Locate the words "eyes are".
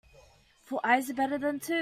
0.83-1.13